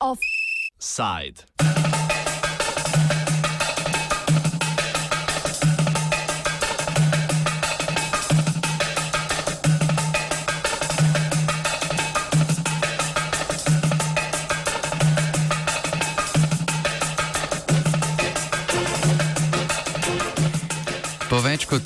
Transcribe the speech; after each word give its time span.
Offside. 0.00 1.44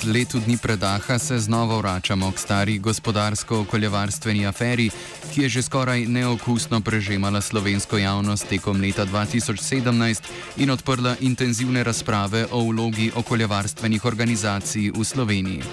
Letu 0.07 0.39
dni 0.39 0.57
predaha 0.57 1.19
se 1.19 1.39
znova 1.39 1.77
vračamo 1.77 2.31
k 2.31 2.39
stari 2.39 2.79
gospodarsko-okoljevarstveni 2.79 4.47
aferi, 4.47 4.89
ki 5.33 5.41
je 5.41 5.49
že 5.49 5.61
skoraj 5.61 6.05
neokusno 6.05 6.81
prežemala 6.81 7.41
slovensko 7.41 7.97
javnost 7.97 8.47
tekom 8.49 8.81
leta 8.81 9.05
2017 9.05 10.21
in 10.57 10.71
odprla 10.71 11.15
intenzivne 11.19 11.83
razprave 11.83 12.45
o 12.51 12.63
vlogi 12.63 13.11
okoljevarstvenih 13.15 14.05
organizacij 14.05 14.91
v 14.91 15.03
Sloveniji. 15.03 15.63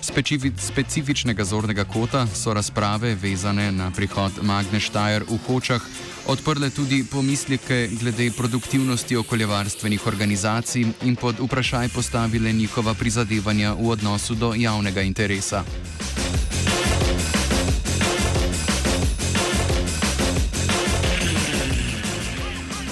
Specifi 0.00 0.52
specifičnega 0.58 1.44
zornega 1.44 1.84
kota 1.84 2.26
so 2.26 2.54
razprave 2.54 3.14
vezane 3.14 3.72
na 3.72 3.90
prihod 3.90 4.32
Magne 4.42 4.80
Štajer 4.80 5.24
v 5.28 5.38
Hočah 5.46 5.82
odprle 6.28 6.70
tudi 6.70 7.04
pomisleke 7.04 7.88
glede 8.00 8.30
produktivnosti 8.36 9.16
okoljevarstvenih 9.16 10.06
organizacij 10.06 10.86
in 11.02 11.16
pod 11.16 11.38
vprašaj 11.40 11.88
postavile 11.88 12.52
njihova 12.52 12.94
prizadevanja 12.94 13.72
v 13.72 13.88
odnosu 13.88 14.34
do 14.34 14.54
javnega 14.54 15.02
interesa. 15.02 15.64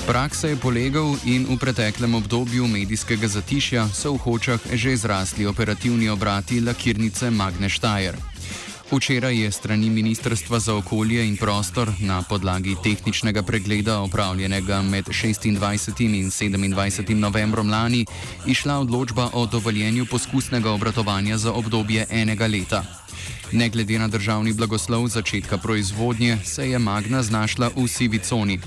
Praksa 0.06 0.48
je 0.48 0.56
polegal 0.56 1.16
in 1.24 1.46
v 1.50 1.58
preteklem 1.58 2.14
obdobju 2.14 2.66
medijskega 2.66 3.28
zatišja 3.28 3.88
so 3.88 4.12
v 4.12 4.18
hočah 4.18 4.60
že 4.72 4.96
zrasli 4.96 5.46
operativni 5.46 6.08
obrati 6.08 6.60
lakirnice 6.60 7.30
Magne 7.30 7.68
Štajer. 7.68 8.16
Včeraj 8.90 9.40
je 9.42 9.50
strani 9.52 9.90
Ministrstva 9.90 10.58
za 10.58 10.74
okolje 10.74 11.26
in 11.28 11.36
prostor 11.36 11.90
na 12.00 12.22
podlagi 12.22 12.76
tehničnega 12.82 13.42
pregleda 13.42 13.98
opravljenega 13.98 14.82
med 14.82 15.04
26. 15.04 15.46
in 15.46 16.30
27. 16.30 17.14
novembrom 17.14 17.70
lani 17.70 18.06
išla 18.46 18.78
odločba 18.78 19.30
o 19.32 19.46
dovoljenju 19.46 20.06
poskusnega 20.06 20.70
obratovanja 20.70 21.38
za 21.38 21.52
obdobje 21.52 22.06
enega 22.10 22.46
leta. 22.46 22.84
Ne 23.52 23.68
glede 23.68 23.98
na 23.98 24.08
državni 24.08 24.52
blagoslov 24.52 25.08
začetka 25.08 25.58
proizvodnje, 25.58 26.38
se 26.44 26.70
je 26.70 26.78
Magna 26.78 27.22
znašla 27.22 27.70
v 27.76 27.86
sivi 27.88 28.18
coni. 28.18 28.58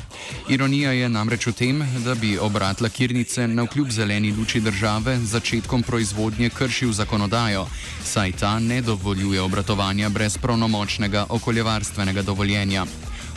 Ironija 0.50 0.92
je 0.92 1.10
namreč 1.10 1.48
v 1.48 1.52
tem, 1.52 1.84
da 2.06 2.16
bi 2.16 2.38
obrat 2.40 2.82
lakirnice 2.82 3.48
na 3.48 3.64
vkljub 3.64 3.92
zeleni 3.92 4.32
luči 4.32 4.60
države 4.60 5.20
začetkom 5.20 5.84
proizvodnje 5.84 6.50
kršil 6.50 6.92
zakonodajo, 6.92 7.68
saj 8.04 8.32
ta 8.32 8.60
ne 8.60 8.82
dovoljuje 8.82 9.42
obratovanja 9.42 10.09
brez 10.14 10.38
pravnomočnega 10.38 11.26
okoljevarstvenega 11.30 12.22
dovoljenja. 12.22 12.86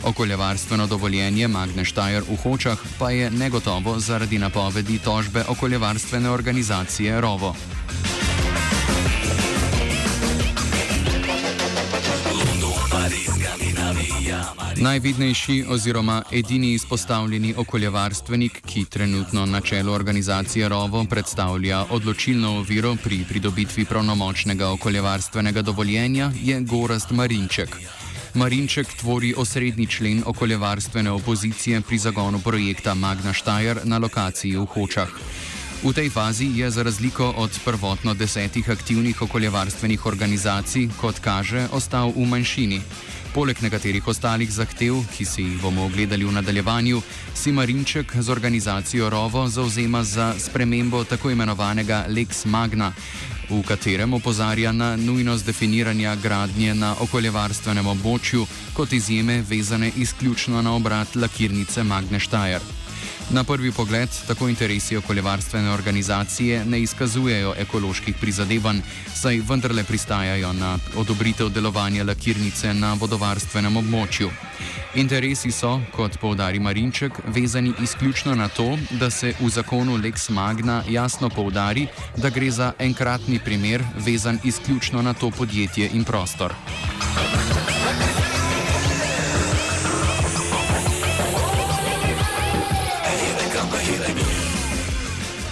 Okoljevarstveno 0.03 0.87
dovoljenje 0.87 1.47
Magne 1.47 1.85
Štajer 1.85 2.23
v 2.29 2.35
Hočah 2.43 2.77
pa 2.99 3.09
je 3.11 3.31
negotovo 3.31 3.99
zaradi 3.99 4.39
napovedi 4.39 4.99
tožbe 4.99 5.43
okoljevarstvene 5.47 6.29
organizacije 6.29 7.21
Rovo. 7.21 7.55
Najvidnejši 14.77 15.65
oziroma 15.69 16.23
edini 16.31 16.73
izpostavljeni 16.73 17.53
okoljevarstvenik, 17.57 18.61
ki 18.65 18.85
trenutno 18.85 19.45
na 19.45 19.61
čelu 19.61 19.93
organizacije 19.93 20.69
ROVO 20.69 21.05
predstavlja 21.09 21.85
odločilno 21.89 22.57
oviro 22.57 22.95
pri 23.03 23.25
pridobitvi 23.29 23.85
pravnomočnega 23.85 24.69
okoljevarstvenega 24.69 25.61
dovoljenja, 25.61 26.31
je 26.41 26.61
Gorast 26.61 27.11
Marinček. 27.11 27.77
Marinček 28.33 28.87
tvori 28.99 29.33
osrednji 29.37 29.87
člen 29.87 30.23
okoljevarstvene 30.25 31.11
opozicije 31.11 31.81
pri 31.81 31.97
zagonu 31.97 32.39
projekta 32.39 32.93
Magna 32.93 33.33
Štajer 33.33 33.79
na 33.83 33.97
lokaciji 33.97 34.57
v 34.57 34.65
Hočah. 34.65 35.09
V 35.83 35.91
tej 35.93 36.09
fazi 36.09 36.47
je 36.55 36.71
za 36.71 36.83
razliko 36.83 37.33
od 37.37 37.51
prvotno 37.65 38.13
desetih 38.13 38.69
aktivnih 38.69 39.21
okoljevarstvenih 39.21 40.05
organizacij, 40.05 40.87
kot 41.01 41.19
kaže, 41.19 41.67
ostal 41.71 42.13
v 42.15 42.25
manjšini. 42.25 42.81
Poleg 43.33 43.57
nekaterih 43.65 44.05
ostalih 44.07 44.51
zahtev, 44.53 44.99
ki 45.09 45.25
si 45.25 45.41
jih 45.41 45.61
bomo 45.61 45.87
ogledali 45.87 46.25
v 46.25 46.35
nadaljevanju, 46.35 46.99
si 47.33 47.51
Marinček 47.51 48.13
z 48.21 48.29
organizacijo 48.29 49.09
Rovo 49.09 49.47
zauzema 49.49 50.03
za 50.03 50.35
spremembo 50.39 51.03
tako 51.03 51.31
imenovanega 51.31 52.05
Lex 52.09 52.45
Magna, 52.45 52.91
v 53.49 53.63
katerem 53.65 54.13
opozarja 54.13 54.71
na 54.71 54.95
nujnost 54.95 55.45
definiranja 55.45 56.15
gradnje 56.15 56.75
na 56.75 56.93
okoljevarstvenem 57.01 57.87
območju 57.87 58.45
kot 58.73 58.93
izjeme 58.93 59.41
vezane 59.49 59.91
izključno 59.97 60.61
na 60.61 60.75
obrat 60.75 61.15
lakirnice 61.15 61.83
Magne 61.83 62.19
Štajer. 62.19 62.82
Na 63.29 63.43
prvi 63.43 63.71
pogled 63.71 64.09
tako 64.27 64.49
interesi 64.49 64.97
okoljevarstvene 64.97 65.71
organizacije 65.71 66.65
ne 66.65 66.81
izkazujejo 66.81 67.53
ekoloških 67.57 68.15
prizadevanj, 68.21 68.81
saj 69.15 69.41
vendarle 69.49 69.83
pristajajo 69.83 70.53
na 70.53 70.77
odobritev 70.95 71.49
delovanja 71.49 72.03
lakirnice 72.03 72.73
na 72.73 72.93
vodovarstvenem 72.93 73.77
območju. 73.77 74.29
Interesi 74.95 75.51
so, 75.51 75.79
kot 75.95 76.17
povdari 76.21 76.59
Marinček, 76.59 77.13
vezani 77.27 77.73
izključno 77.81 78.35
na 78.35 78.47
to, 78.47 78.77
da 78.91 79.09
se 79.09 79.33
v 79.39 79.49
zakonu 79.49 79.97
Lex 79.97 80.29
Magna 80.29 80.83
jasno 80.89 81.29
povdari, 81.29 81.87
da 82.17 82.29
gre 82.29 82.51
za 82.51 82.73
enkratni 82.79 83.39
primer, 83.39 83.83
vezan 84.05 84.39
izključno 84.43 85.01
na 85.01 85.13
to 85.13 85.31
podjetje 85.31 85.89
in 85.93 86.03
prostor. 86.03 86.53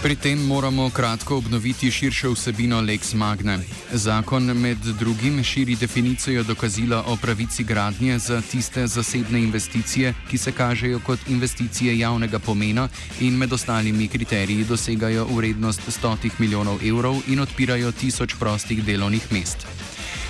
Pri 0.01 0.15
tem 0.15 0.39
moramo 0.47 0.89
kratko 0.89 1.35
obnoviti 1.37 1.91
širšo 1.91 2.31
vsebino 2.31 2.79
Lex 2.81 3.13
Magne. 3.13 3.59
Zakon 3.93 4.43
med 4.43 4.77
drugim 4.77 5.43
širi 5.43 5.75
definicijo 5.75 6.43
dokazila 6.43 7.03
o 7.07 7.15
pravici 7.15 7.63
gradnje 7.63 8.19
za 8.19 8.41
tiste 8.41 8.87
zasebne 8.87 9.39
investicije, 9.39 10.13
ki 10.29 10.37
se 10.37 10.51
kažejo 10.51 10.99
kot 11.05 11.19
investicije 11.29 11.99
javnega 11.99 12.39
pomena 12.39 12.87
in 13.19 13.37
med 13.37 13.53
ostalimi 13.53 14.07
kriteriji 14.07 14.63
dosegajo 14.63 15.27
vrednost 15.35 15.81
stotih 15.87 16.39
milijonov 16.39 16.81
evrov 16.87 17.21
in 17.27 17.39
odpirajo 17.39 17.91
tisoč 17.91 18.35
prostih 18.39 18.83
delovnih 18.83 19.31
mest. 19.31 19.67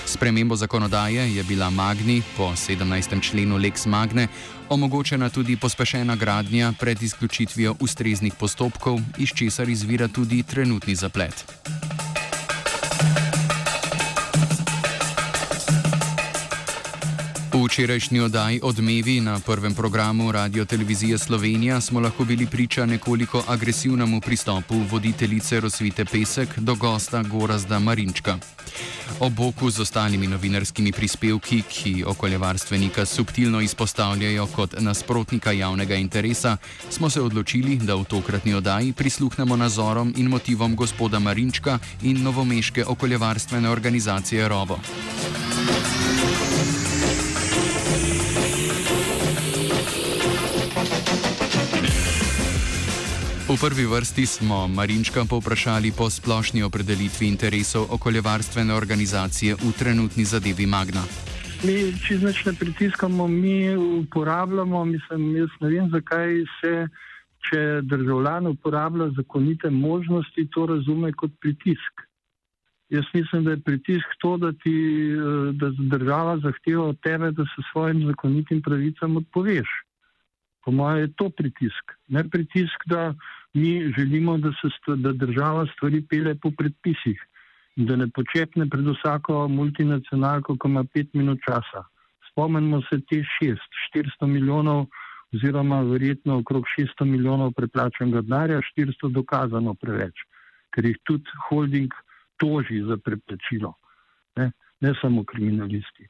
Spremembo 0.06 0.56
zakonodaje 0.56 1.36
je 1.36 1.44
bila 1.44 1.70
Magni 1.70 2.22
po 2.38 2.52
17. 2.52 3.22
členu 3.22 3.58
Lex 3.58 3.86
Magne 3.86 4.28
omogočena 4.72 5.30
tudi 5.30 5.58
pospešena 5.58 6.16
gradnja 6.16 6.74
pred 6.80 7.04
izključitvijo 7.04 7.76
ustreznih 7.80 8.34
postopkov, 8.40 9.00
iz 9.18 9.30
česar 9.30 9.70
izvira 9.70 10.08
tudi 10.08 10.44
trenutni 10.44 10.96
zaplet. 10.96 11.46
Včerajšnji 17.66 18.20
oddaji 18.20 18.60
Odmevi 18.64 19.22
na 19.22 19.40
prvem 19.40 19.76
programu 19.76 20.32
Radio 20.32 20.66
Televizije 20.66 21.18
Slovenija 21.18 21.82
smo 21.82 22.00
lahko 22.00 22.26
bili 22.26 22.46
priča 22.46 22.86
nekoliko 22.86 23.44
agresivnemu 23.48 24.22
pristopu 24.22 24.76
voditeljice 24.92 25.60
Rosvite 25.60 26.06
Pesek 26.06 26.60
do 26.60 26.76
gosta 26.76 27.24
Gorazda 27.24 27.80
Marinčka. 27.80 28.38
Ob 29.20 29.34
boku 29.34 29.70
z 29.70 29.80
ostalimi 29.80 30.28
novinarskimi 30.28 30.92
prispevki, 30.92 31.62
ki 31.62 32.04
okoljevarstvenika 32.08 33.06
subtilno 33.06 33.62
izpostavljajo 33.62 34.48
kot 34.48 34.76
nasprotnika 34.80 35.52
javnega 35.52 35.96
interesa, 35.96 36.58
smo 36.90 37.10
se 37.10 37.22
odločili, 37.22 37.76
da 37.78 37.96
v 37.96 38.04
tokratni 38.04 38.54
oddaji 38.54 38.94
prisluhnemo 38.94 39.56
nazorom 39.56 40.14
in 40.18 40.28
motivom 40.28 40.76
gospoda 40.76 41.20
Marinčka 41.20 41.80
in 42.02 42.24
novomeške 42.24 42.86
okoljevarstvene 42.86 43.70
organizacije 43.70 44.48
Rovo. 44.48 44.80
V 53.52 53.60
prvi 53.60 53.84
vrsti 53.84 54.26
smo 54.26 54.64
Marinčka 54.68 55.28
povprašali 55.28 55.92
po 55.92 56.08
splošni 56.08 56.64
opredelitvi 56.64 57.28
interesov 57.28 57.84
okoljevarstvene 57.92 58.72
organizacije 58.72 59.60
v 59.60 59.72
trenutni 59.76 60.24
zadevi 60.24 60.64
Magna. 60.64 61.04
Mi 61.68 61.92
čez 62.00 62.24
noč 62.24 62.46
ne 62.48 62.54
pritiskamo, 62.56 63.28
mi 63.28 63.76
uporabljamo, 63.76 64.86
mislim, 64.86 65.36
jaz 65.36 65.52
ne 65.60 65.68
vem, 65.68 65.92
zakaj 65.92 66.32
se, 66.62 66.88
če 67.50 67.60
državljan 67.92 68.48
uporablja 68.48 69.12
zakonite 69.20 69.70
možnosti, 69.70 70.48
to 70.56 70.66
razume 70.72 71.12
kot 71.12 71.36
pritisk. 71.44 72.08
Jaz 72.90 73.04
mislim, 73.14 73.44
da 73.44 73.52
je 73.52 73.64
pritisk 73.68 74.08
to, 74.24 74.38
da 74.38 74.56
ti 74.64 74.78
da 75.60 75.76
država 75.98 76.40
zahteva 76.40 76.88
od 76.96 77.04
tebe, 77.04 77.36
da 77.36 77.44
se 77.44 77.68
svojim 77.72 78.08
zakonitim 78.08 78.62
pravicam 78.62 79.18
odpoveš. 79.18 79.68
Po 80.66 80.72
mojem 80.72 81.00
je 81.02 81.14
to 81.18 81.30
pritisk. 81.30 81.94
Ne 82.08 82.24
pritisk, 82.30 82.86
da 82.86 83.14
mi 83.54 83.94
želimo, 83.98 84.38
da, 84.38 84.52
se, 84.62 84.96
da 84.96 85.12
država 85.12 85.66
stvari 85.74 86.06
pele 86.10 86.36
po 86.36 86.52
predpisih 86.58 87.20
in 87.76 87.86
da 87.86 87.96
ne 87.96 88.08
počepne 88.10 88.70
pred 88.70 88.86
vsako 88.86 89.48
multinacionalko, 89.48 90.58
ko 90.60 90.68
ima 90.68 90.84
pet 90.94 91.14
minut 91.14 91.40
časa. 91.46 91.84
Spomnimo 92.32 92.82
se 92.82 93.00
te 93.10 93.24
šest, 93.24 93.80
400 93.96 94.28
milijonov 94.28 94.86
oziroma 95.34 95.82
verjetno 95.82 96.38
okrog 96.38 96.66
600 96.78 97.06
milijonov 97.06 97.52
preplačenega 97.52 98.22
denarja, 98.22 98.62
400 98.78 99.12
dokazano 99.12 99.74
preveč, 99.74 100.26
ker 100.76 100.86
jih 100.86 100.98
tudi 101.08 101.38
holding 101.50 101.94
toži 102.38 102.82
za 102.88 102.98
preplačilo, 102.98 103.74
ne, 104.36 104.52
ne 104.82 104.94
samo 105.02 105.24
kriminalisti. 105.24 106.08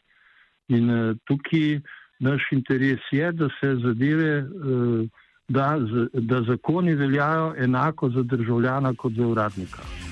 In 0.71 0.89
uh, 0.89 1.17
tukaj 1.27 1.81
naš 2.21 2.41
interes 2.51 2.99
je, 3.11 3.31
da 3.31 3.49
se 3.59 3.75
zadeve, 3.83 4.39
uh, 4.39 5.07
da, 5.47 5.77
da 6.13 6.41
zakoni 6.41 6.95
veljajo 6.95 7.53
enako 7.57 8.09
za 8.09 8.23
državljana 8.23 8.93
kot 8.93 9.13
za 9.13 9.27
uradnika. 9.27 10.10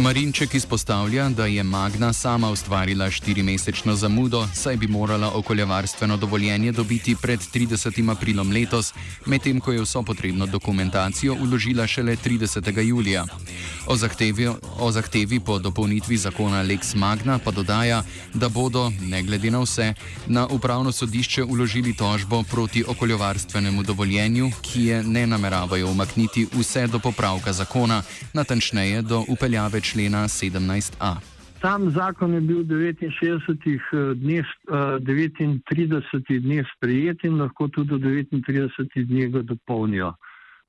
Marinček 0.00 0.54
izpostavlja, 0.54 1.28
da 1.28 1.46
je 1.46 1.62
Magna 1.62 2.12
sama 2.12 2.50
ustvarila 2.50 3.10
štirimesečno 3.10 3.94
zamudo, 3.94 4.48
saj 4.54 4.76
bi 4.76 4.86
morala 4.86 5.32
okoljevarstveno 5.34 6.16
dovoljenje 6.16 6.72
dobiti 6.72 7.16
pred 7.22 7.40
30. 7.54 8.10
aprilom 8.10 8.52
letos, 8.52 8.92
medtem 9.26 9.60
ko 9.60 9.72
je 9.72 9.82
vso 9.82 10.02
potrebno 10.02 10.46
dokumentacijo 10.46 11.34
uložila 11.34 11.86
šele 11.86 12.16
30. 12.16 12.80
julija. 12.80 13.26
O 13.86 13.96
zahtevi, 13.96 14.48
o 14.78 14.92
zahtevi 14.92 15.40
po 15.40 15.58
dopolnitvi 15.58 16.16
zakona 16.16 16.62
Lex 16.62 16.94
Magna 16.94 17.38
pa 17.38 17.50
dodaja, 17.50 18.02
da 18.34 18.48
bodo, 18.48 18.92
ne 19.00 19.22
glede 19.22 19.50
na 19.50 19.60
vse, 19.60 19.94
na 20.26 20.46
upravno 20.46 20.92
sodišče 20.92 21.44
uložili 21.44 21.96
tožbo 21.96 22.42
proti 22.42 22.84
okoljevarstvenemu 22.88 23.82
dovoljenju, 23.82 24.50
ki 24.62 24.84
je 24.84 25.02
ne 25.02 25.26
nameravajo 25.26 25.90
umakniti 25.90 26.46
vse 26.52 26.86
do 26.86 26.98
popravka 26.98 27.52
zakona, 27.52 28.02
natančneje 28.32 29.02
do 29.02 29.24
upeljave 29.28 29.80
člena 29.90 30.24
17a. 30.28 31.16
Sam 31.60 31.90
zakon 31.90 32.34
je 32.34 32.40
bil 32.40 32.62
69 32.64 34.14
dneh, 34.14 34.46
39 34.70 36.40
dni 36.40 36.64
sprejet 36.76 37.24
in 37.24 37.40
lahko 37.40 37.68
tudi 37.68 37.98
do 37.98 37.98
39 37.98 39.04
dni 39.06 39.28
ga 39.28 39.42
dopolnijo. 39.42 40.14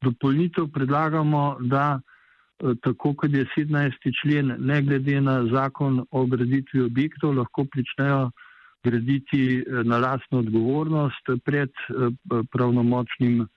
Dopolnitev 0.01 0.68
predlagamo, 0.73 1.57
da 1.62 2.00
eh, 2.00 2.73
tako 2.83 3.13
kot 3.13 3.31
je 3.31 3.45
17. 3.57 4.12
člen, 4.21 4.56
ne 4.59 4.81
glede 4.81 5.21
na 5.21 5.45
zakon 5.53 6.03
o 6.12 6.25
graditvi 6.25 6.81
objektov, 6.81 7.38
lahko 7.38 7.65
pričnejo 7.71 8.31
graditi 8.83 9.62
eh, 9.62 9.83
na 9.83 9.97
lastno 9.97 10.39
odgovornost 10.39 11.29
pred 11.45 11.69
eh, 11.69 12.09
pravnomočnim 12.51 13.47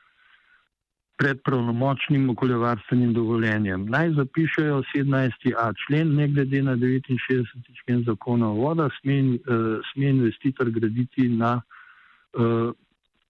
pred 1.16 1.42
pravnomočnim 1.42 2.30
okoljevarstvenim 2.30 3.12
dovoljenjem. 3.14 3.86
Naj 3.86 4.10
zapišajo 4.10 4.82
17a 4.94 5.72
člen, 5.86 6.14
ne 6.14 6.28
glede 6.28 6.62
na 6.62 6.76
69. 6.76 7.46
člen 7.84 8.04
zakona 8.04 8.50
o 8.50 8.54
vodah, 8.54 8.90
sme, 9.00 9.38
uh, 9.38 9.78
sme 9.92 10.08
investitor 10.10 10.70
graditi 10.70 11.28
na 11.28 11.60
uh, 11.60 12.72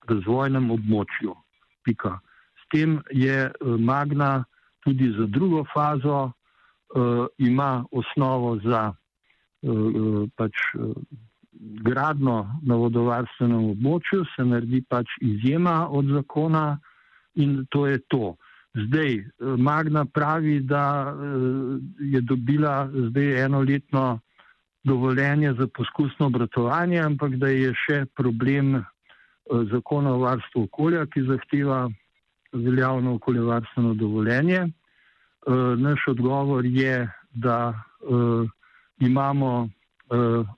razvojnem 0.09 0.71
območju. 0.71 1.37
Pika. 1.85 2.19
S 2.57 2.69
tem 2.73 3.01
je 3.13 3.51
uh, 3.51 3.77
Magna 3.81 4.45
tudi 4.85 5.13
za 5.19 5.27
drugo 5.27 5.65
fazo, 5.75 6.31
uh, 6.31 7.27
ima 7.39 7.85
osnovo 7.93 8.57
za 8.65 8.93
uh, 8.93 10.25
pač, 10.37 10.57
uh, 10.79 10.97
gradno 11.85 12.61
na 12.63 12.81
vodovarstvenem 12.81 13.71
območju, 13.77 14.25
se 14.37 14.45
naredi 14.45 14.81
pač 14.89 15.07
izjema 15.21 15.89
od 15.89 16.09
zakona 16.17 16.79
in 17.35 17.67
to 17.71 17.87
je 17.87 17.99
to. 18.09 18.37
Zdaj, 18.75 19.15
eh, 19.15 19.25
Magna 19.57 20.05
pravi, 20.05 20.61
da 20.61 21.15
eh, 21.15 21.17
je 22.01 22.21
dobila 22.21 22.91
zdaj 22.93 23.45
enoletno 23.45 24.21
dovoljenje 24.85 25.55
za 25.59 25.67
poskusno 25.75 26.27
obratovanje, 26.27 27.01
ampak 27.01 27.37
da 27.37 27.49
je 27.49 27.73
še 27.87 28.05
problem 28.17 28.75
eh, 28.77 28.83
zakona 29.73 30.15
o 30.15 30.19
varstvu 30.19 30.65
okolja, 30.65 31.07
ki 31.07 31.23
zahteva 31.23 31.91
veljavno 32.53 33.15
okoljevarstveno 33.15 33.95
dovoljenje. 33.95 34.69
Naš 35.77 36.01
odgovor 36.09 36.65
je, 36.65 37.09
da 37.35 37.75
imamo 38.99 39.69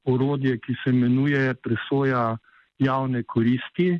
orodje, 0.04 0.58
ki 0.58 0.76
se 0.84 0.90
imenuje 0.90 1.54
presoja 1.54 2.36
javne 2.78 3.22
koristi, 3.22 3.96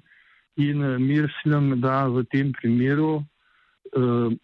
In 0.57 0.83
eh, 0.83 0.99
mislim, 0.99 1.81
da 1.81 2.07
v 2.09 2.25
tem 2.33 2.53
primeru 2.53 3.21
eh, 3.21 4.37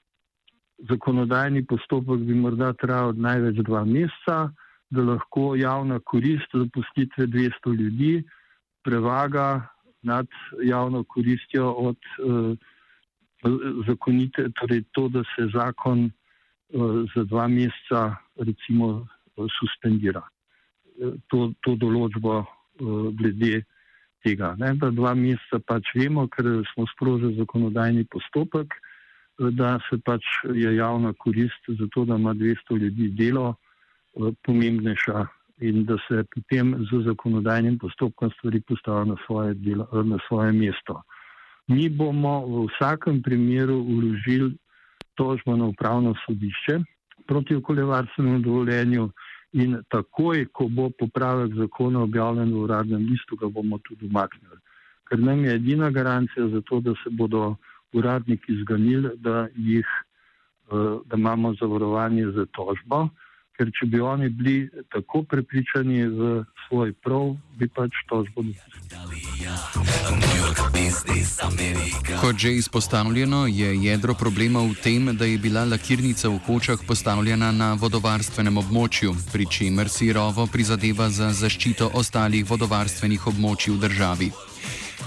zakonodajni 0.89 1.65
postopek 1.67 2.27
bi 2.27 2.35
morda 2.35 2.73
trajal 2.73 3.15
največ 3.17 3.63
dva 3.65 3.85
meseca, 3.85 4.51
da 4.93 5.03
lahko 5.03 5.55
javna 5.57 6.01
korist 6.05 6.53
zapustitve 6.53 7.27
200 7.27 7.77
ljudi 7.79 8.25
prevaga 8.85 9.69
nad 10.03 10.27
javno 10.63 11.05
koristjo 11.05 11.71
od 11.73 11.97
eh, 12.19 12.57
zakonite, 13.87 14.51
torej 14.61 14.83
to, 14.93 15.09
da 15.09 15.23
se 15.35 15.49
zakon 15.55 16.05
eh, 16.05 16.79
za 17.15 17.25
dva 17.25 17.49
meseca 17.49 18.17
recimo 18.37 19.07
eh, 19.37 19.47
suspendira. 19.61 20.23
To, 21.33 21.53
to 21.65 21.75
določbo 21.81 22.43
eh, 22.43 22.47
glede 23.19 23.63
tega. 24.25 24.55
Ne, 24.59 24.75
da 24.81 24.91
dva 24.91 25.15
meseca 25.19 25.61
pač 25.67 25.93
vemo, 25.99 26.27
ker 26.33 26.49
smo 26.73 26.87
sprožili 26.95 27.37
zakonodajni 27.41 28.05
postopek, 28.11 28.75
da 29.39 29.79
se 29.89 29.99
pač 30.05 30.25
je 30.55 30.77
javna 30.77 31.13
korist 31.19 31.69
za 31.69 31.89
to, 31.95 32.05
da 32.05 32.17
ima 32.21 32.35
200 32.35 32.79
ljudi 32.79 33.09
delo, 33.19 33.55
eh, 34.17 34.33
pomembnejša 34.45 35.27
in 35.63 35.85
da 35.85 35.97
se 36.09 36.25
potem 36.35 36.75
z 36.91 37.05
zakonodajnim 37.07 37.79
postopkom 37.79 38.31
stvari 38.39 38.61
postavijo 38.61 39.05
na 39.05 39.17
svoje, 39.27 39.55
delo, 39.55 39.87
na 40.05 40.19
svoje 40.29 40.53
mesto. 40.53 41.03
Mi 41.69 41.89
bomo 41.89 42.41
v 42.47 42.67
vsakem 42.67 43.23
primeru 43.23 43.77
uložili 43.79 44.57
tožbo 45.15 45.57
na 45.57 45.65
upravno 45.71 46.15
sodišče 46.27 46.81
proti 47.27 47.55
okoljevarstvenemu 47.55 48.39
dovoljenju. 48.39 49.11
In 49.53 49.83
takoj, 49.93 50.47
ko 50.57 50.69
bo 50.69 50.89
popravek 50.91 51.55
zakona 51.55 52.03
objavljen 52.03 52.55
v 52.55 52.63
uradnem 52.65 53.05
listu, 53.11 53.37
ga 53.37 53.51
bomo 53.53 53.79
tudi 53.85 54.07
umaknili. 54.09 54.57
Ker 55.09 55.21
nam 55.21 55.45
je 55.45 55.55
edina 55.55 55.91
garancija 55.91 56.49
za 56.49 56.63
to, 56.65 56.81
da 56.81 56.95
se 57.03 57.11
bodo 57.11 57.57
uradniki 57.93 58.57
zganili, 58.63 59.11
da, 59.21 59.49
jih, 59.57 59.89
eh, 60.73 60.97
da 61.05 61.17
imamo 61.17 61.55
zavarovanje 61.61 62.31
za 62.33 62.47
tožbo. 62.57 63.09
Ker 63.57 63.69
če 63.69 63.87
bi 63.93 64.01
oni 64.01 64.29
bili 64.29 64.71
tako 64.93 65.23
prepričani 65.29 66.07
v 66.09 66.45
svoj 66.67 66.93
prav, 67.05 67.37
bi 67.61 67.69
pač 67.69 67.93
tožbo 68.09 68.43
dopustili. 68.43 68.63
Kot 72.21 72.37
že 72.37 72.53
izpostavljeno, 72.55 73.47
je 73.47 73.77
jedro 73.85 74.15
problema 74.15 74.61
v 74.61 74.75
tem, 74.83 75.17
da 75.17 75.25
je 75.25 75.39
bila 75.39 75.65
lakirnica 75.65 76.29
v 76.29 76.39
Hočah 76.47 76.79
postavljena 76.87 77.53
na 77.53 77.75
vodovarstvenem 77.75 78.57
območju, 78.57 79.15
pri 79.33 79.47
čemer 79.47 79.89
si 79.89 80.13
rovo 80.13 80.47
prizadeva 80.47 81.11
za 81.11 81.33
zaščito 81.33 81.91
ostalih 81.95 82.47
vodovarstvenih 82.49 83.27
območij 83.27 83.75
v 83.75 83.79
državi. 83.89 84.31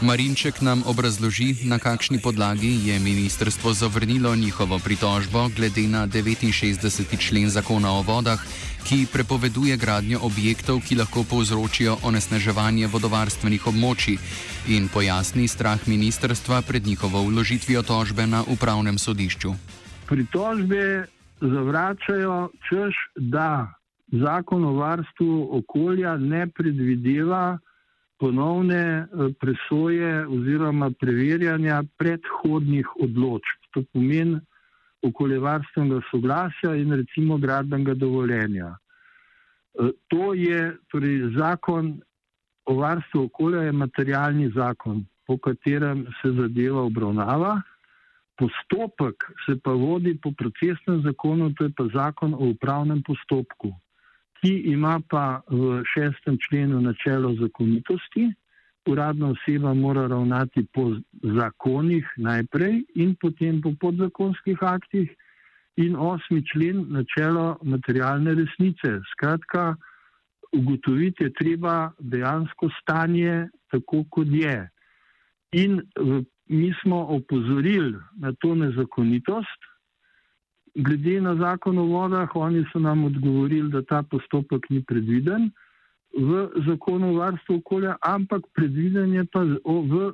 Marinček 0.02 0.60
nam 0.62 0.84
obrazloži, 0.84 1.56
na 1.64 1.80
kakšni 1.80 2.20
podlagi 2.20 2.88
je 2.88 3.00
ministrstvo 3.00 3.74
zavrnilo 3.74 4.36
njihovo 4.36 4.80
pritožbo 4.80 5.50
glede 5.56 5.88
na 5.88 6.08
69. 6.08 7.20
člen 7.20 7.50
zakona 7.50 7.92
o 7.92 8.02
vodah, 8.02 8.40
ki 8.84 9.08
prepoveduje 9.14 9.78
gradnjo 9.78 10.20
objektov, 10.22 10.82
ki 10.88 10.96
lahko 10.96 11.24
povzročijo 11.24 11.98
onesnaževanje 12.04 12.88
vodovarstvenih 12.88 13.68
območij 13.68 14.18
in 14.68 14.90
pojasni 14.94 15.48
strah 15.48 15.88
ministrstva 15.88 16.62
pred 16.62 16.86
njihovo 16.86 17.24
vložitvijo 17.24 17.84
tožbe 17.84 18.28
na 18.28 18.44
upravnem 18.48 18.98
sodišču. 18.98 19.54
Pritožbe 20.08 21.08
zavračajo, 21.42 22.50
češ 22.68 22.96
da 23.16 23.72
zakon 24.12 24.66
o 24.66 24.74
varstvu 24.74 25.50
okolja 25.52 26.18
ne 26.18 26.48
predvideva 26.48 27.60
ponovne 28.20 28.82
eh, 28.82 29.34
presoje 29.40 30.28
oziroma 30.28 30.92
preverjanja 31.00 31.84
predhodnih 31.98 32.88
odločb. 33.00 33.70
To 33.74 33.84
pomeni 33.94 34.40
okoljevarstvenega 35.06 36.02
soglasja 36.12 36.76
in 36.76 36.94
recimo 36.94 37.38
gradbenega 37.38 37.94
dovoljenja. 37.94 38.76
Eh, 39.80 39.92
to 40.08 40.34
je 40.34 40.78
torej 40.92 41.32
zakon 41.38 42.00
o 42.66 42.76
varstvu 42.76 43.24
okolja, 43.24 43.62
je 43.62 43.72
materialni 43.72 44.50
zakon, 44.56 45.06
po 45.28 45.38
katerem 45.38 46.06
se 46.22 46.32
zadeva 46.32 46.82
obravnava. 46.82 47.62
Postopek 48.36 49.24
se 49.46 49.56
pa 49.64 49.72
vodi 49.72 50.18
po 50.24 50.32
procesnem 50.32 51.02
zakonu, 51.04 51.54
to 51.54 51.64
je 51.64 51.72
pa 51.78 51.86
zakon 51.94 52.34
o 52.34 52.50
upravnem 52.52 53.04
postopku, 53.04 53.72
ki 54.42 54.52
ima 54.72 55.00
pa 55.10 55.42
v 55.50 55.84
šestem 55.94 56.38
členu 56.48 56.82
načelo 56.82 57.36
zakonitosti. 57.42 58.32
Uradna 58.86 59.34
oseba 59.34 59.74
mora 59.74 60.08
ravnati 60.08 60.66
po 60.74 60.94
zakonih 61.24 62.06
najprej 62.18 62.84
in 62.96 63.16
potem 63.22 63.62
po 63.62 63.74
podzakonskih 63.82 64.58
aktih 64.62 65.10
in 65.78 65.96
osmi 65.96 66.44
člen 66.46 66.86
načelo 66.90 67.58
materialne 67.64 68.36
resnice. 68.36 69.00
Skratka, 69.12 69.76
ugotoviti 70.54 71.24
je 71.24 71.34
treba 71.34 71.92
dejansko 72.00 72.70
stanje 72.82 73.48
tako, 73.72 74.04
kot 74.10 74.28
je. 74.32 74.70
In 75.52 75.82
mi 76.48 76.74
smo 76.82 77.00
opozorili 77.18 77.98
na 78.18 78.34
to 78.40 78.56
nezakonitost, 78.56 79.62
glede 80.76 81.22
na 81.22 81.36
zakon 81.36 81.78
o 81.78 81.86
vodah, 81.86 82.36
oni 82.36 82.66
so 82.72 82.80
nam 82.80 83.06
odgovorili, 83.06 83.72
da 83.72 83.82
ta 83.82 84.04
postopek 84.04 84.70
ni 84.70 84.84
predviden 84.84 85.52
v 86.14 86.50
zakonu 86.68 87.10
o 87.10 87.18
varstvu 87.20 87.56
okolja, 87.56 87.96
ampak 88.02 88.44
predviden 88.54 89.14
je 89.14 89.26
pa 89.26 89.44
v 89.66 90.12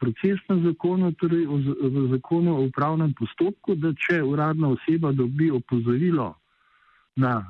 procesnem 0.00 0.64
zakonu, 0.64 1.12
torej 1.12 1.46
v 1.46 2.08
zakonu 2.12 2.56
o 2.56 2.64
upravnem 2.68 3.14
postopku, 3.16 3.74
da 3.74 3.92
če 3.96 4.22
uradna 4.22 4.72
oseba 4.76 5.12
dobi 5.12 5.50
opozorilo 5.50 6.34
na 7.16 7.40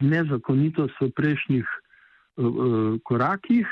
nezakonitost 0.00 0.94
v 1.00 1.10
prejšnjih 1.10 1.66
uh, 1.66 2.98
korakih, 3.02 3.66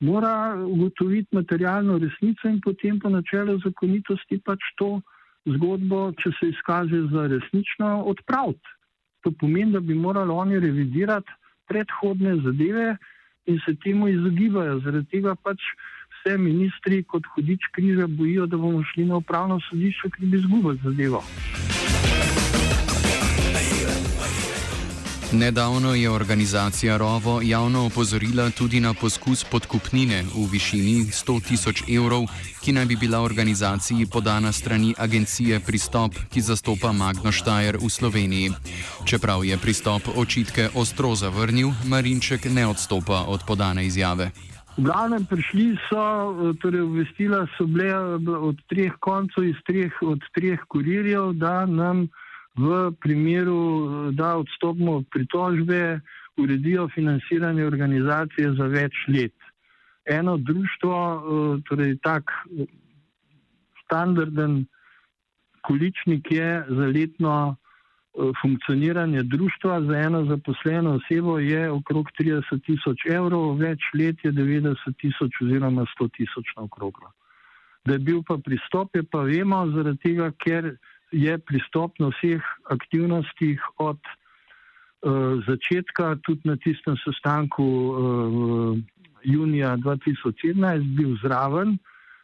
mora 0.00 0.56
ugotoviti 0.64 1.36
materialno 1.36 1.98
resnico 1.98 2.48
in 2.48 2.60
potem 2.60 2.98
po 3.00 3.08
načelu 3.08 3.58
zakonitosti 3.64 4.40
pač 4.44 4.60
to 4.78 5.00
zgodbo, 5.46 6.10
če 6.20 6.32
se 6.38 6.48
izkaže 6.52 7.06
za 7.12 7.26
resnično, 7.32 8.02
odpraviti. 8.12 8.76
To 9.24 9.32
pomeni, 9.40 9.72
da 9.72 9.80
bi 9.80 9.94
morali 9.94 10.30
oni 10.30 10.60
revidirati 10.60 11.32
predhodne 11.68 12.36
zadeve 12.44 12.96
in 13.46 13.60
se 13.64 13.74
temu 13.84 14.08
izogibajo. 14.08 14.80
Zaradi 14.84 15.06
tega 15.16 15.34
pač 15.34 15.60
vse 16.20 16.36
ministri 16.38 17.02
kot 17.04 17.26
hudič 17.34 17.70
križa 17.72 18.06
bojijo, 18.06 18.46
da 18.46 18.56
bomo 18.56 18.82
šli 18.92 19.04
na 19.04 19.20
upravno 19.22 19.60
sodišče, 19.70 20.10
ki 20.16 20.26
bi 20.26 20.40
izgubili 20.40 20.80
zadevo. 20.84 21.24
Nedavno 25.32 25.94
je 25.94 26.10
organizacija 26.10 26.96
Rovo 26.96 27.40
javno 27.42 27.86
opozorila 27.86 28.50
tudi 28.50 28.80
na 28.80 28.94
poskus 29.00 29.44
podkupnine 29.44 30.22
v 30.22 30.46
višini 30.52 31.04
100 31.14 31.48
tisoč 31.48 31.82
evrov, 31.88 32.26
ki 32.60 32.72
naj 32.72 32.86
bi 32.86 32.96
bila 32.96 33.20
organizaciji 33.22 34.06
podana 34.06 34.52
strani 34.52 34.94
agencije 34.98 35.60
Pristop, 35.60 36.12
ki 36.30 36.40
zastopa 36.40 36.92
Magno 36.92 37.32
Štajer 37.32 37.76
v 37.76 37.90
Sloveniji. 37.90 38.50
Čeprav 39.04 39.44
je 39.44 39.58
Pristop 39.58 40.02
očitke 40.16 40.68
ostro 40.74 41.14
zavrnil, 41.14 41.70
Marinček 41.86 42.44
ne 42.44 42.66
odstopa 42.66 43.24
od 43.28 43.40
podane 43.46 43.86
izjave. 43.86 44.30
V 44.76 44.82
glavnem 44.82 45.26
prišli 45.26 45.76
so, 45.88 46.34
torej 46.62 46.80
obvestila 46.80 47.46
so 47.58 47.66
bile 47.66 47.94
od 48.38 48.58
treh 48.66 48.92
koncev 49.00 49.44
iz 49.44 49.56
treh, 49.66 49.92
od 50.02 50.18
treh 50.34 50.58
kurirjev, 50.68 51.32
da 51.32 51.66
nam 51.66 52.08
v 52.58 52.92
primeru, 53.00 54.10
da 54.12 54.36
odstopimo 54.36 55.02
pritožbe, 55.10 56.00
uredijo 56.36 56.88
financiranje 56.94 57.64
organizacije 57.66 58.52
za 58.58 58.66
več 58.66 58.92
let. 59.08 59.36
Eno 60.04 60.36
društvo, 60.36 60.96
eh, 60.96 61.62
torej 61.68 61.98
tak 62.02 62.30
standarden 63.84 64.66
količnik 65.60 66.32
je 66.32 66.64
za 66.68 66.86
letno 66.86 67.56
eh, 67.56 68.32
funkcioniranje 68.42 69.22
društva, 69.22 69.80
za 69.82 69.96
eno 69.98 70.24
zaposleno 70.24 70.98
osebo 70.98 71.38
je 71.38 71.70
okrog 71.70 72.06
30 72.20 72.64
tisoč 72.66 73.06
evrov, 73.06 73.56
več 73.58 73.80
let 73.94 74.24
je 74.24 74.32
90 74.32 74.96
tisoč 75.00 75.42
oziroma 75.42 75.86
100 75.98 76.08
tisoč 76.16 76.56
na 76.56 76.62
okroglo. 76.62 77.12
Da 77.84 77.92
je 77.92 77.98
bil 77.98 78.22
pa 78.22 78.36
pristop, 78.44 78.96
je 78.96 79.02
pa 79.02 79.22
vemo, 79.24 79.66
zaradi 79.72 79.98
tega, 80.02 80.32
ker 80.44 80.74
je 81.12 81.38
pristop 81.38 81.98
na 81.98 82.10
vseh 82.14 82.42
aktivnostih 82.70 83.60
od 83.78 83.98
uh, 83.98 85.42
začetka, 85.46 86.16
tudi 86.22 86.40
na 86.44 86.56
tistem 86.56 86.96
sestanku 87.04 87.64
uh, 87.64 88.78
junija 89.24 89.76
2017, 89.76 90.96
bil 90.96 91.16
zraven. 91.22 91.78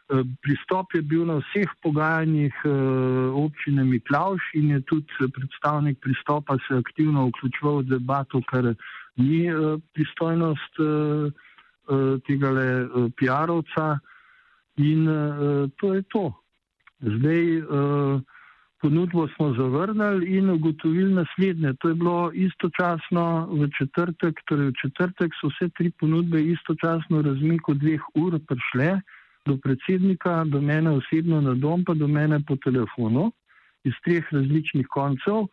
Uh, 0.07 0.23
pristop 0.41 0.95
je 0.95 1.01
bil 1.01 1.25
na 1.27 1.39
vseh 1.43 1.67
pogajanjih 1.83 2.55
uh, 2.63 3.35
občine 3.35 3.83
Miklauš 3.83 4.41
in 4.55 4.71
je 4.71 4.81
tudi 4.81 5.31
predstavnik 5.35 5.99
pristopa 5.99 6.57
se 6.67 6.79
aktivno 6.79 7.27
vključeval 7.27 7.83
v 7.83 7.89
debato, 7.97 8.41
ker 8.47 8.73
ni 9.17 9.51
uh, 9.51 9.75
pristojnost 9.93 10.79
uh, 10.79 11.27
uh, 11.91 12.15
tega 12.23 12.51
le 12.51 12.69
uh, 12.85 13.11
PR-ovca 13.19 13.99
in 14.77 15.07
uh, 15.07 15.69
to 15.75 15.93
je 15.93 16.01
to. 16.07 16.31
Zdaj, 17.01 17.61
uh, 17.61 18.21
Ponudbo 18.81 19.27
smo 19.35 19.53
zavrnili 19.53 20.37
in 20.37 20.49
ugotovili 20.49 21.13
naslednje. 21.13 21.73
To 21.79 21.89
je 21.89 21.95
bilo 21.95 22.31
istočasno 22.33 23.47
v 23.51 23.69
četrtek, 23.77 24.41
torej 24.45 24.67
v 24.67 24.73
četrtek 24.81 25.33
so 25.41 25.49
vse 25.49 25.69
tri 25.69 25.91
ponudbe 25.99 26.41
istočasno 26.41 27.21
razmiku 27.21 27.73
dveh 27.73 28.01
ur 28.15 28.39
prišle 28.47 29.01
do 29.45 29.57
predsednika, 29.57 30.43
do 30.43 30.61
mene 30.61 30.91
osebno 30.91 31.41
na 31.41 31.53
dom, 31.53 31.85
pa 31.85 31.93
do 31.93 32.07
mene 32.07 32.39
po 32.47 32.55
telefonu 32.55 33.31
iz 33.83 33.93
treh 34.05 34.25
različnih 34.31 34.87
koncev. 34.87 35.47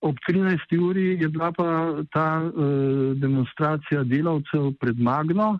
Ob 0.00 0.16
13. 0.28 0.78
uri 0.80 1.06
je 1.20 1.28
bila 1.28 1.52
pa 1.52 1.68
ta 2.12 2.42
uh, 2.44 2.52
demonstracija 3.16 4.04
delavcev 4.04 4.72
pred 4.80 5.00
Magno 5.00 5.58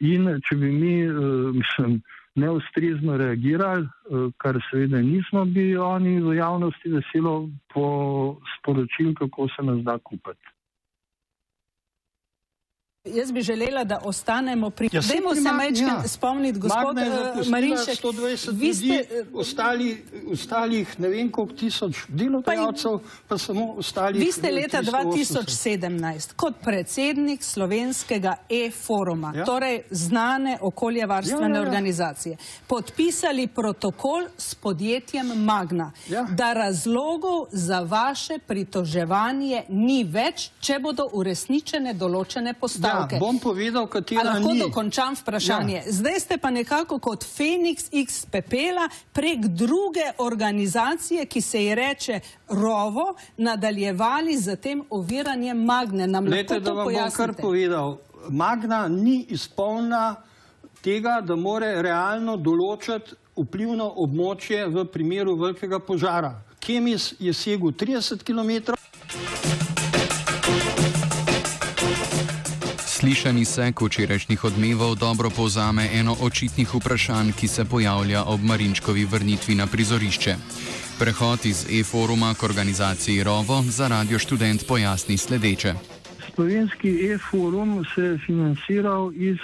in 0.00 0.28
če 0.46 0.56
bi 0.56 0.70
mi, 0.70 0.94
uh, 1.06 1.54
mislim, 1.54 2.00
neustrezno 2.40 3.16
reagirali, 3.16 3.84
eh, 3.86 4.30
kar 4.42 4.58
seveda 4.70 5.02
nismo, 5.02 5.44
bi 5.44 5.76
oni 5.76 6.20
v 6.20 6.36
javnosti 6.36 6.92
veselo 6.96 7.34
po 7.74 7.84
sporočil, 8.56 9.14
kako 9.14 9.48
se 9.48 9.62
nas 9.62 9.84
da 9.84 9.98
kupiti. 9.98 10.46
Jaz 13.04 13.32
bi 13.32 13.42
želela, 13.42 13.84
da 13.84 14.00
ostanemo 14.04 14.70
pri 14.70 14.88
tem. 14.88 15.00
Ja, 15.02 15.08
Dajmo 15.08 15.34
se 15.34 15.52
majčkaj 15.52 15.88
ja. 15.88 16.08
spomniti, 16.08 16.58
gospod 16.58 16.96
uh, 16.96 17.48
Marinšek. 17.48 18.02
120 18.02 18.48
vi 18.52 18.74
ste, 18.74 18.86
ljudi, 18.86 19.04
ostali, 19.34 20.04
ostalih 20.32 21.00
ne 21.00 21.08
vem 21.08 21.30
koliko 21.30 21.54
tisoč 21.54 21.96
delodajalcev, 22.08 22.98
pa, 23.28 23.38
samo 23.38 23.72
ostalih. 23.72 24.20
Vi 24.20 24.32
ste 24.32 24.50
leta 24.50 24.82
2017 24.82 26.34
kot 26.36 26.54
predsednik 26.62 27.42
slovenskega 27.42 28.34
e-foruma, 28.48 29.32
ja? 29.36 29.44
torej 29.44 29.80
znane 29.90 30.58
okoljevarstvene 30.60 31.48
ja, 31.48 31.54
ja, 31.54 31.62
ja. 31.62 31.68
organizacije, 31.68 32.36
podpisali 32.66 33.46
protokol 33.46 34.26
s 34.38 34.54
podjetjem 34.54 35.32
Magna, 35.44 35.92
ja. 36.08 36.26
da 36.30 36.52
razlogov 36.52 37.46
za 37.52 37.80
vaše 37.80 38.38
pritoževanje 38.46 39.62
ni 39.68 40.04
več, 40.04 40.50
če 40.60 40.78
bodo 40.78 41.08
uresničene 41.12 41.94
določene 41.94 42.54
postavke. 42.54 42.89
Ja. 42.90 43.08
Ja, 43.10 43.18
bom 43.20 43.38
povedal, 43.38 43.86
katera 43.86 44.22
lahko 44.22 44.52
ni. 44.52 44.60
Dokončam 44.60 45.16
vprašanje. 45.16 45.76
Ja. 45.76 45.92
Zdaj 45.92 46.20
ste 46.20 46.38
pa 46.38 46.50
nekako 46.50 46.98
kot 46.98 47.24
Feniks 47.24 47.88
X 47.92 48.26
pepela 48.26 48.88
prek 49.12 49.46
druge 49.46 50.10
organizacije, 50.18 51.26
ki 51.26 51.40
se 51.40 51.64
ji 51.64 51.74
reče 51.74 52.20
Rovo, 52.48 53.14
nadaljevali 53.36 54.36
z 54.38 54.56
tem 54.56 54.82
oviranjem 54.90 55.64
Magne. 55.64 56.06
Nam 56.06 56.26
Lete, 56.26 56.54
lahko 56.54 56.70
to 56.70 56.84
pojasnite? 56.84 57.00
Da 57.00 57.00
vam 57.02 57.26
bom 57.26 57.34
kar 57.34 57.42
povedal. 57.42 57.96
Magna 58.28 58.88
ni 58.88 59.24
izpolna 59.28 60.16
tega, 60.82 61.20
da 61.24 61.36
more 61.36 61.82
realno 61.82 62.36
določati 62.36 63.16
vplivno 63.40 63.86
območje 63.96 64.66
v 64.68 64.84
primeru 64.92 65.36
velikega 65.40 65.80
požara. 65.80 66.34
Kemis 66.60 67.14
je 67.18 67.32
segel 67.32 67.72
30 67.72 68.24
km. 68.24 68.76
Slišani 73.20 73.44
se 73.44 73.72
včerajšnjih 73.80 74.44
odmevov 74.44 74.94
dobro 74.96 75.28
povzame 75.30 75.84
eno 75.92 76.16
očitnih 76.22 76.74
vprašanj, 76.74 77.32
ki 77.36 77.48
se 77.48 77.64
pojavlja 77.64 78.22
ob 78.24 78.40
Marinčkovi 78.40 79.04
vrnitvi 79.04 79.54
na 79.54 79.66
prizorišče. 79.66 80.36
Prehod 80.98 81.44
iz 81.44 81.66
e-foruma 81.68 82.32
k 82.34 82.42
organizaciji 82.42 83.24
Rovo 83.24 83.60
za 83.62 83.88
radio 83.88 84.18
študent 84.18 84.64
pojasni 84.68 85.16
sledeče. 85.16 85.74
Slovenski 86.34 87.12
e-forum 87.12 87.84
se 87.94 88.02
je 88.02 88.18
financiral 88.26 89.12
iz 89.12 89.38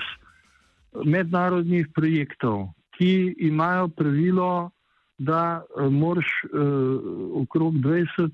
mednarodnih 1.05 1.87
projektov, 1.95 2.73
ki 2.97 3.35
imajo 3.39 3.89
pravilo, 3.89 4.71
da 5.19 5.61
uh, 5.61 5.93
moraš 5.93 6.27
uh, 6.45 7.43
okrog 7.43 7.75
20 7.75 8.25
uh, 8.25 8.31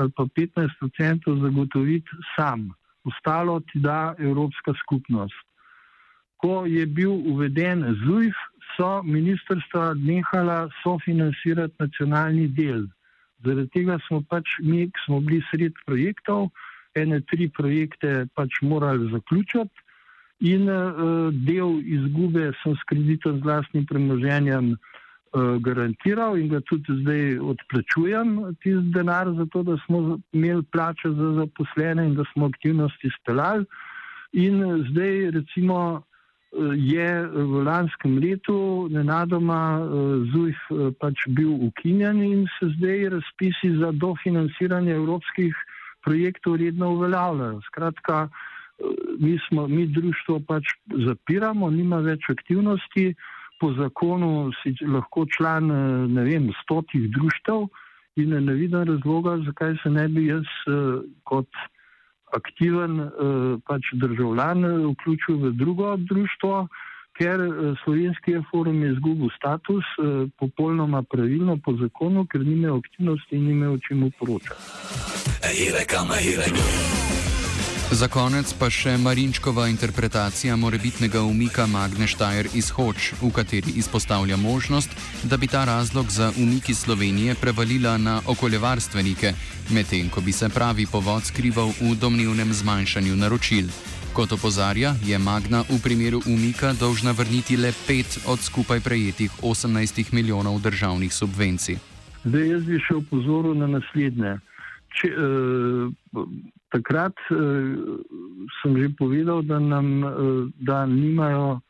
ali 0.00 0.10
pa 0.16 0.22
15 0.22 0.70
odstotkov 0.82 1.36
zagotoviti 1.36 2.10
sam 2.36 2.81
ostalo 3.04 3.60
ti 3.60 3.80
da 3.80 4.14
Evropska 4.18 4.72
skupnost. 4.82 5.46
Ko 6.36 6.64
je 6.66 6.86
bil 6.86 7.10
uveden 7.10 7.84
ZUIF, 8.04 8.34
so 8.76 9.02
ministrstva 9.02 9.94
nehala 9.94 10.68
sofinancirati 10.82 11.74
nacionalni 11.78 12.48
del. 12.48 12.86
Zaradi 13.44 13.68
tega 13.74 13.98
smo 14.06 14.22
pač 14.30 14.48
mi, 14.62 14.86
ki 14.88 15.04
smo 15.06 15.20
bili 15.20 15.42
sred 15.50 15.76
projektov, 15.86 16.48
ene 16.96 17.20
tri 17.28 17.48
projekte 17.48 18.26
pač 18.34 18.62
morali 18.62 19.10
zaključiti 19.12 19.84
in 20.52 20.68
uh, 20.68 21.30
del 21.46 21.78
izgube 21.84 22.50
sem 22.62 22.74
s 22.74 22.88
kreditom 22.90 23.38
z 23.38 23.46
vlastnim 23.46 23.86
premoženjem 23.86 24.72
uh, 24.72 24.91
garantiral 25.60 26.36
in 26.36 26.48
ga 26.48 26.60
tudi 26.60 26.92
zdaj 27.00 27.38
odplačujem 27.38 28.54
tisti 28.60 28.92
denar 28.92 29.30
za 29.36 29.46
to, 29.52 29.62
da 29.62 29.76
smo 29.86 30.18
imeli 30.32 30.62
plače 30.72 31.08
za 31.08 31.32
zaposlene 31.40 32.06
in 32.06 32.14
da 32.14 32.24
smo 32.32 32.46
aktivnosti 32.46 33.10
speljali. 33.20 33.64
In 34.32 34.62
zdaj 34.90 35.30
recimo 35.30 36.02
je 36.76 37.26
v 37.26 37.64
lanskem 37.64 38.18
letu 38.18 38.88
nenadoma 38.92 39.80
ZUJF 40.32 40.96
pač 41.00 41.24
bil 41.28 41.52
ukinjen 41.68 42.22
in 42.22 42.46
se 42.58 42.68
zdaj 42.76 43.08
razpisi 43.16 43.72
za 43.80 43.92
dofinanciranje 43.92 44.92
evropskih 44.92 45.54
projektov 46.04 46.56
redno 46.56 46.90
uveljavljajo. 46.92 47.60
Skratka, 47.66 48.28
mi, 49.18 49.38
smo, 49.48 49.68
mi 49.68 49.86
društvo 49.86 50.40
pač 50.48 50.74
zapiramo, 51.06 51.70
nima 51.70 52.02
več 52.04 52.28
aktivnosti, 52.28 53.14
po 53.62 53.70
zakonu 53.78 54.50
si 54.58 54.74
lahko 54.82 55.22
član 55.30 55.70
ne 56.10 56.24
vem, 56.26 56.50
stotih 56.64 57.06
društev 57.14 57.68
in 58.18 58.34
ne 58.44 58.54
vidim 58.58 58.82
razloga, 58.88 59.38
zakaj 59.46 59.76
se 59.82 59.90
ne 59.90 60.08
bi 60.08 60.26
jaz 60.26 60.48
kot 61.24 61.46
aktiven 62.34 62.98
pač 63.68 63.92
državljan 64.02 64.66
vključil 64.90 65.38
v 65.46 65.52
drugo 65.62 65.94
društvo, 66.10 66.66
ker 67.16 67.40
slovenski 67.84 68.34
forum 68.50 68.82
je 68.82 68.92
izgubil 68.92 69.30
status 69.36 69.84
popolnoma 70.40 71.02
pravilno 71.02 71.58
po 71.64 71.76
zakonu, 71.78 72.26
ker 72.26 72.40
ni 72.40 72.58
imel 72.58 72.82
aktivnosti 72.82 73.36
in 73.36 73.44
ni 73.46 73.52
imel 73.52 73.78
o 73.78 73.82
čemu 73.88 74.10
poročati. 74.18 74.60
Za 77.92 78.06
konec 78.08 78.48
pa 78.56 78.70
še 78.72 78.94
Marinčkova 78.96 79.66
interpretacija 79.68 80.54
morebitnega 80.56 81.20
umika 81.28 81.66
Magne 81.68 82.06
Štajer 82.08 82.46
iz 82.56 82.70
Hoč, 82.72 83.10
v 83.20 83.28
kateri 83.36 83.74
izpostavlja 83.76 84.38
možnost, 84.40 84.88
da 85.28 85.36
bi 85.36 85.44
ta 85.44 85.66
razlog 85.68 86.08
za 86.08 86.30
umik 86.40 86.70
iz 86.72 86.78
Slovenije 86.80 87.34
prevalila 87.36 87.98
na 88.00 88.22
okoljevarstvenike, 88.26 89.34
medtem 89.76 90.08
ko 90.08 90.24
bi 90.24 90.32
se 90.32 90.48
pravi 90.48 90.86
povod 90.88 91.28
skrival 91.28 91.68
v 91.80 91.92
domnevnem 92.00 92.52
zmanjšanju 92.52 93.16
naročil. 93.16 93.68
Kot 94.16 94.32
opozarja, 94.32 94.94
je 95.04 95.18
Magna 95.18 95.60
v 95.68 95.76
primeru 95.84 96.22
umika 96.24 96.72
dolžna 96.72 97.12
vrniti 97.12 97.60
le 97.60 97.74
5 97.76 98.24
od 98.24 98.40
skupaj 98.40 98.80
prejetih 98.80 99.30
18 99.42 100.12
milijonov 100.16 100.64
državnih 100.64 101.12
subvencij. 101.12 101.76
Zdaj 102.24 102.48
jaz 102.48 102.64
bi 102.64 102.80
še 102.80 102.96
upozoril 103.04 103.52
na 103.52 103.68
naslednje. 103.68 104.38
Če, 104.98 105.08
uh, 105.16 106.24
takrat 106.74 107.16
uh, 107.32 107.98
sem 108.60 108.76
že 108.76 108.88
povedal, 108.98 109.42
da, 109.48 109.58
nam, 109.58 109.88
uh, 110.04 110.48
da, 110.60 110.84
nimajo, 110.86 111.60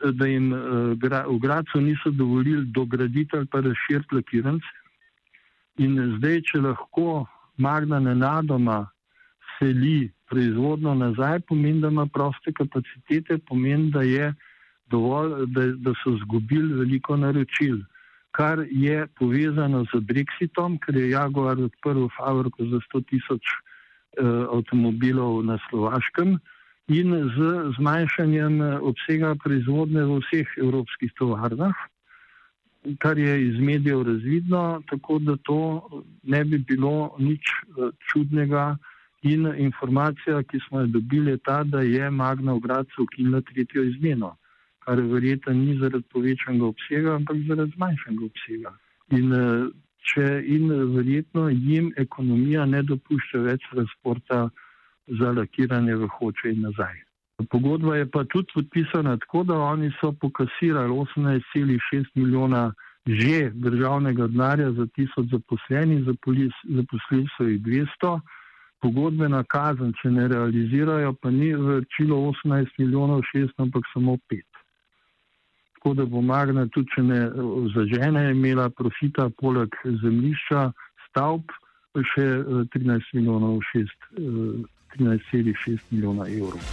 da 0.00 0.28
jim 0.30 0.52
uh, 0.52 0.94
gra, 0.98 1.24
v 1.28 1.38
Gracu 1.42 1.80
niso 1.80 2.10
dovolili 2.10 2.66
dograditi 2.70 3.36
ali 3.36 3.46
pa 3.46 3.60
razširiti 3.60 4.14
lakirance. 4.14 4.66
In 5.82 5.98
zdaj, 6.18 6.42
če 6.50 6.62
lahko 6.62 7.24
Magna 7.58 7.98
nenadoma 8.02 8.84
seli 9.58 10.10
proizvodno 10.30 10.94
nazaj, 10.94 11.40
pomeni, 11.48 11.80
da 11.82 11.90
ima 11.90 12.06
proste 12.06 12.52
kapacitete, 12.54 13.38
pomeni, 13.46 13.90
da, 13.94 14.02
dovolj, 14.90 15.46
da, 15.54 15.66
da 15.76 15.94
so 16.02 16.14
izgubili 16.16 16.74
veliko 16.74 17.16
naročil 17.16 17.82
kar 18.34 18.66
je 18.70 19.06
povezano 19.18 19.84
z 19.86 20.02
Brexitom, 20.02 20.78
ker 20.82 20.96
je 20.98 21.14
Jaguar 21.14 21.58
odprl 21.58 22.08
fabriko 22.16 22.66
za 22.66 22.82
100 22.90 23.02
tisoč 23.10 23.44
uh, 23.46 24.50
avtomobilov 24.50 25.46
na 25.46 25.58
Slovaškem 25.70 26.38
in 26.90 27.14
z 27.32 27.36
zmanjšanjem 27.78 28.60
obsega 28.82 29.32
proizvodne 29.40 30.02
v 30.04 30.18
vseh 30.20 30.48
evropskih 30.60 31.14
tovarnah, 31.16 31.72
kar 33.00 33.16
je 33.16 33.38
iz 33.48 33.56
medijev 33.56 34.02
razvidno, 34.02 34.82
tako 34.90 35.18
da 35.18 35.38
to 35.48 35.60
ne 36.22 36.44
bi 36.44 36.58
bilo 36.58 37.14
nič 37.18 37.40
uh, 37.40 37.94
čudnega. 38.10 38.76
In 39.24 39.48
informacija, 39.56 40.42
ki 40.44 40.58
smo 40.68 40.82
jo 40.82 41.00
dobili, 41.00 41.30
je 41.32 41.38
ta, 41.48 41.62
da 41.64 41.80
je 41.80 42.10
Magna 42.10 42.52
v 42.52 42.60
Gracu 42.60 43.06
ukinila 43.06 43.40
tretjo 43.40 43.80
izmeno 43.88 44.34
kar 44.84 45.00
verjetno 45.00 45.52
ni 45.52 45.78
zaradi 45.80 46.04
povečanega 46.12 46.66
obsega, 46.66 47.14
ampak 47.14 47.40
zaradi 47.48 47.72
zmanjšanega 47.76 48.24
obsega. 48.24 48.74
In, 49.18 49.32
eh, 49.32 49.64
če, 50.10 50.26
in 50.56 50.68
verjetno 50.96 51.48
jim 51.48 51.92
ekonomija 51.96 52.66
ne 52.66 52.82
dopušča 52.82 53.40
več 53.48 53.64
transporta 53.72 54.48
za 55.20 55.32
lakiranje 55.32 55.96
v 55.96 56.08
hoče 56.18 56.52
in 56.52 56.64
nazaj. 56.68 57.00
Pogodba 57.50 57.96
je 57.96 58.06
pa 58.10 58.24
tudi 58.24 58.52
podpisana 58.54 59.16
tako, 59.16 59.42
da 59.44 59.58
oni 59.58 59.90
so 60.00 60.12
pokasirali 60.12 60.92
18,6 60.92 62.10
milijona 62.14 62.72
že 63.06 63.50
državnega 63.54 64.26
denarja 64.26 64.70
za 64.72 64.86
tisoč 64.96 65.26
zaposlenih, 65.30 66.06
zaposlili 66.76 67.26
so 67.36 67.44
jih 67.44 67.60
200. 67.60 68.20
Pogodbena 68.80 69.42
kazen, 69.44 69.92
če 70.00 70.10
ne 70.10 70.24
realizirajo, 70.28 71.12
pa 71.20 71.30
ni 71.30 71.52
vrčilo 71.54 72.16
18 72.32 72.78
milijonov 72.78 73.20
600, 73.34 73.60
ampak 73.66 73.84
samo 73.92 74.16
5 74.32 74.53
tako 75.84 75.94
da 75.94 76.04
bo 76.04 76.20
Magna 76.20 76.66
tudi, 76.72 76.88
če 76.94 77.02
ne 77.02 77.18
zažene, 77.74 78.30
imela 78.32 78.70
profita 78.72 79.28
poleg 79.40 79.68
zemljišča, 79.84 80.70
stavb, 81.10 81.52
še 82.14 82.24
13 82.72 82.94
eh, 82.94 83.10
milijonov 83.12 83.58
6, 83.74 83.92
13,6 84.96 85.74
eh, 85.74 85.82
milijona 85.90 86.24
evrov. 86.32 86.64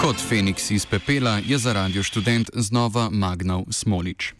Kot 0.00 0.24
Feniks 0.28 0.70
iz 0.72 0.88
pepela 0.88 1.36
je 1.44 1.58
za 1.58 1.76
radio 1.76 2.02
študent 2.02 2.48
znova 2.56 3.10
Magnal 3.12 3.68
Smolič. 3.68 4.32